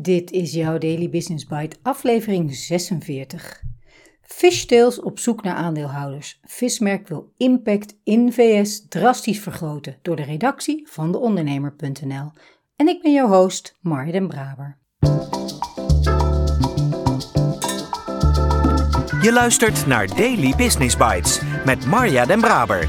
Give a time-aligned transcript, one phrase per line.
[0.00, 3.62] Dit is jouw Daily Business Bite, aflevering 46.
[4.22, 6.40] Fishtails op zoek naar aandeelhouders.
[6.44, 12.30] Vismerk wil impact in VS drastisch vergroten door de redactie van de ondernemer.nl.
[12.76, 14.78] En ik ben jouw host, Marja den Braber.
[19.22, 22.88] Je luistert naar Daily Business Bites met Marja den Braber,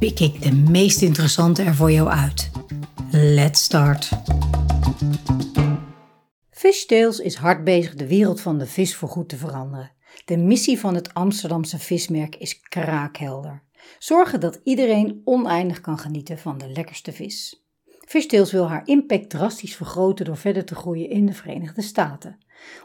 [0.00, 2.50] pik ik de meest interessante er voor jou uit.
[3.10, 4.10] Let's start.
[6.50, 9.92] Fishtails is hard bezig de wereld van de vis voorgoed te veranderen.
[10.24, 13.62] De missie van het Amsterdamse vismerk is kraakhelder.
[13.98, 17.64] Zorgen dat iedereen oneindig kan genieten van de lekkerste vis.
[18.10, 22.38] Fishtails wil haar impact drastisch vergroten door verder te groeien in de Verenigde Staten.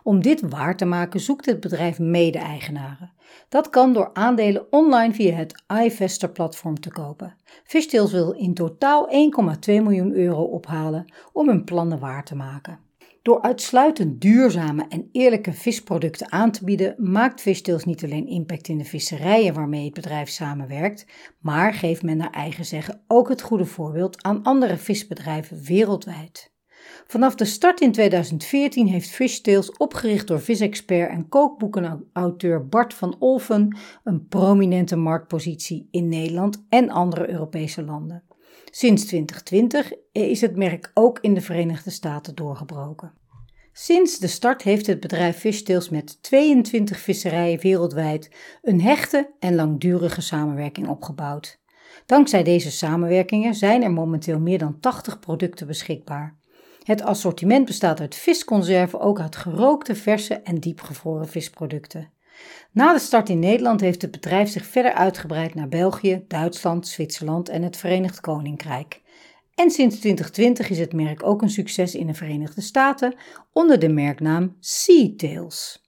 [0.04, 3.12] Om dit waar te maken zoekt het bedrijf mede-eigenaren.
[3.50, 7.36] Dat kan door aandelen online via het iVestor-platform te kopen.
[7.64, 9.16] Fishtails wil in totaal 1,2
[9.66, 12.84] miljoen euro ophalen om hun plannen waar te maken.
[13.26, 18.78] Door uitsluitend duurzame en eerlijke visproducten aan te bieden, maakt Fishtails niet alleen impact in
[18.78, 21.06] de visserijen waarmee het bedrijf samenwerkt,
[21.40, 26.53] maar geeft men naar eigen zeggen ook het goede voorbeeld aan andere visbedrijven wereldwijd.
[27.08, 33.78] Vanaf de start in 2014 heeft Fishtails, opgericht door visexpert en kookboekenauteur Bart van Olven,
[34.03, 38.23] een prominente marktpositie in Nederland en andere Europese landen.
[38.78, 43.14] Sinds 2020 is het merk ook in de Verenigde Staten doorgebroken.
[43.73, 48.30] Sinds de start heeft het bedrijf Fishtails met 22 visserijen wereldwijd
[48.62, 51.59] een hechte en langdurige samenwerking opgebouwd.
[52.06, 56.38] Dankzij deze samenwerkingen zijn er momenteel meer dan 80 producten beschikbaar.
[56.84, 62.14] Het assortiment bestaat uit visconserven, ook uit gerookte, verse en diepgevroren visproducten.
[62.72, 67.50] Na de start in Nederland heeft het bedrijf zich verder uitgebreid naar België, Duitsland, Zwitserland
[67.50, 69.01] en het Verenigd Koninkrijk.
[69.56, 73.16] En sinds 2020 is het merk ook een succes in de Verenigde Staten
[73.53, 75.84] onder de merknaam Seatails.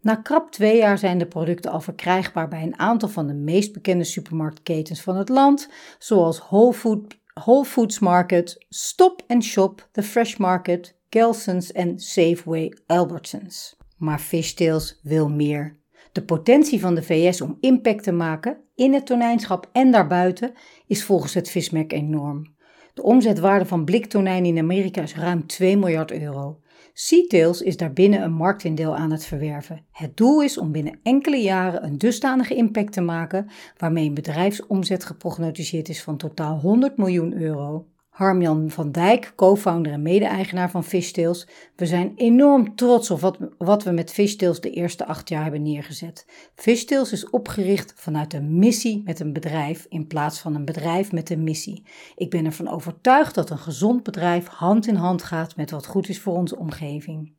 [0.00, 3.72] Na krap twee jaar zijn de producten al verkrijgbaar bij een aantal van de meest
[3.72, 10.36] bekende supermarktketens van het land, zoals Whole, Food, Whole Foods Market, Stop Shop, The Fresh
[10.36, 13.76] Market, Gelson's en Safeway Albertsons.
[13.96, 15.81] Maar Fishtails wil meer.
[16.12, 20.52] De potentie van de VS om impact te maken in het tonijnschap en daarbuiten
[20.86, 22.54] is volgens het vismerk enorm.
[22.94, 26.60] De omzetwaarde van bliktonijn in Amerika is ruim 2 miljard euro.
[26.92, 29.86] Seatails is daarbinnen een marktindeel aan het verwerven.
[29.90, 35.04] Het doel is om binnen enkele jaren een dusdanige impact te maken waarmee een bedrijfsomzet
[35.04, 37.86] geprognotiseerd is van totaal 100 miljoen euro.
[38.12, 41.48] Harmjan van Dijk, co-founder en mede-eigenaar van Fishtails.
[41.76, 45.62] We zijn enorm trots op wat, wat we met Fishtails de eerste acht jaar hebben
[45.62, 46.26] neergezet.
[46.54, 51.30] Fishtails is opgericht vanuit een missie met een bedrijf in plaats van een bedrijf met
[51.30, 51.86] een missie.
[52.16, 56.08] Ik ben ervan overtuigd dat een gezond bedrijf hand in hand gaat met wat goed
[56.08, 57.34] is voor onze omgeving.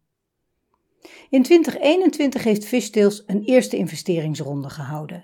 [1.30, 5.24] In 2021 heeft Fishtails een eerste investeringsronde gehouden.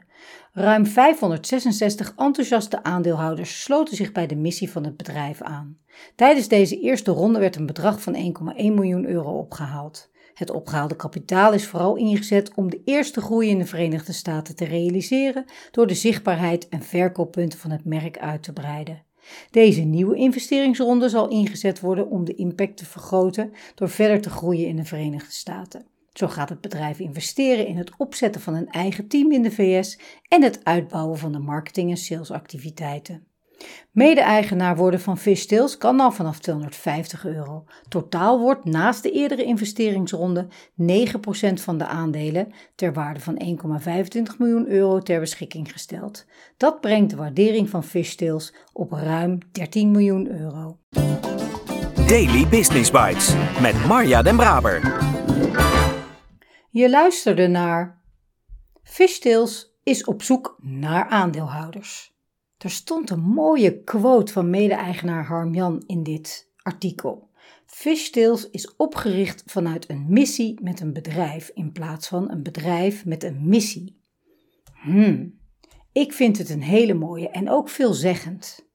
[0.51, 5.77] Ruim 566 enthousiaste aandeelhouders sloten zich bij de missie van het bedrijf aan.
[6.15, 8.21] Tijdens deze eerste ronde werd een bedrag van 1,1
[8.55, 10.09] miljoen euro opgehaald.
[10.33, 14.65] Het opgehaalde kapitaal is vooral ingezet om de eerste groei in de Verenigde Staten te
[14.65, 19.03] realiseren door de zichtbaarheid en verkooppunten van het merk uit te breiden.
[19.51, 24.67] Deze nieuwe investeringsronde zal ingezet worden om de impact te vergroten door verder te groeien
[24.67, 25.85] in de Verenigde Staten.
[26.13, 29.99] Zo gaat het bedrijf investeren in het opzetten van een eigen team in de VS
[30.27, 33.28] en het uitbouwen van de marketing- en salesactiviteiten.
[33.91, 37.63] Mede-eigenaar worden van Fishtails kan al vanaf 250 euro.
[37.87, 40.47] Totaal wordt naast de eerdere investeringsronde
[40.81, 43.41] 9% van de aandelen ter waarde van
[43.81, 46.25] 1,25 miljoen euro ter beschikking gesteld.
[46.57, 50.77] Dat brengt de waardering van Fishtails op ruim 13 miljoen euro.
[52.07, 55.07] Daily Business Bites met Marja Den Braber.
[56.69, 58.01] Je luisterde naar
[58.83, 62.17] Fishtails is op zoek naar aandeelhouders.
[62.59, 67.29] Er stond een mooie quote van mede-eigenaar Harmjan in dit artikel.
[67.65, 73.23] Fishtails is opgericht vanuit een missie met een bedrijf in plaats van een bedrijf met
[73.23, 74.01] een missie.
[74.73, 75.39] Hmm,
[75.91, 78.67] ik vind het een hele mooie en ook veelzeggend.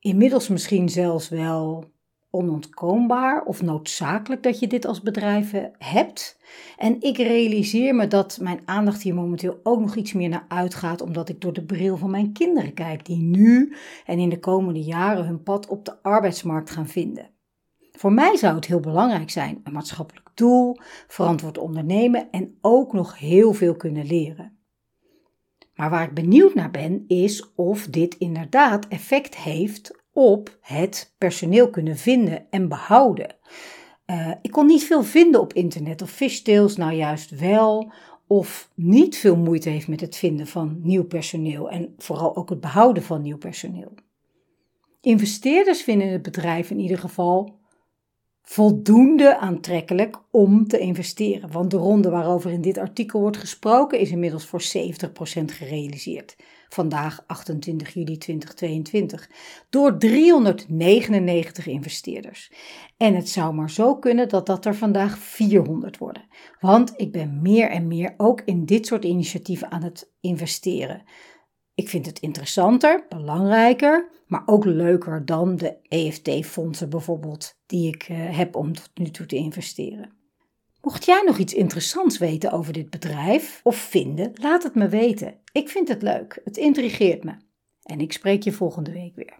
[0.00, 1.90] Inmiddels misschien zelfs wel
[2.30, 6.38] onontkoombaar of noodzakelijk dat je dit als bedrijf eh, hebt.
[6.76, 11.00] En ik realiseer me dat mijn aandacht hier momenteel ook nog iets meer naar uitgaat,
[11.00, 14.82] omdat ik door de bril van mijn kinderen kijk, die nu en in de komende
[14.82, 17.30] jaren hun pad op de arbeidsmarkt gaan vinden.
[17.92, 20.76] Voor mij zou het heel belangrijk zijn een maatschappelijk doel,
[21.06, 24.58] verantwoord ondernemen en ook nog heel veel kunnen leren.
[25.74, 31.70] Maar waar ik benieuwd naar ben, is of dit inderdaad effect heeft op het personeel
[31.70, 33.36] kunnen vinden en behouden.
[34.06, 37.92] Uh, ik kon niet veel vinden op internet of Fishtails nou juist wel
[38.26, 42.60] of niet veel moeite heeft met het vinden van nieuw personeel en vooral ook het
[42.60, 43.94] behouden van nieuw personeel.
[45.00, 47.58] Investeerders vinden het bedrijf in ieder geval
[48.42, 51.52] voldoende aantrekkelijk om te investeren.
[51.52, 54.64] Want de ronde waarover in dit artikel wordt gesproken is inmiddels voor 70%
[55.44, 56.36] gerealiseerd.
[56.68, 59.30] Vandaag 28 juli 2022.
[59.70, 62.52] Door 399 investeerders.
[62.96, 66.26] En het zou maar zo kunnen dat dat er vandaag 400 worden.
[66.60, 71.02] Want ik ben meer en meer ook in dit soort initiatieven aan het investeren.
[71.74, 78.36] Ik vind het interessanter, belangrijker, maar ook leuker dan de EFT-fondsen bijvoorbeeld, die ik uh,
[78.36, 80.17] heb om tot nu toe te investeren.
[80.80, 85.34] Mocht jij nog iets interessants weten over dit bedrijf of vinden, laat het me weten.
[85.52, 87.32] Ik vind het leuk, het intrigeert me.
[87.82, 89.38] En ik spreek je volgende week weer.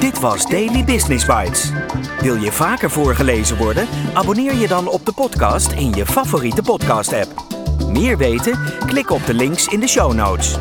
[0.00, 1.72] Dit was Daily Business Bites.
[2.20, 3.88] Wil je vaker voorgelezen worden?
[4.14, 7.46] Abonneer je dan op de podcast in je favoriete podcast-app.
[7.88, 8.58] Meer weten?
[8.86, 10.58] Klik op de links in de show notes.